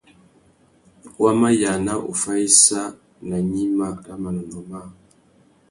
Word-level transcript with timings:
Wa 1.21 1.31
mà 1.39 1.49
yāna 1.61 1.93
uffá 2.11 2.33
issa 2.49 2.83
nà 3.27 3.37
gnima 3.47 3.87
râ 4.05 4.13
manônōh 4.21 4.65
măh. 4.71 4.89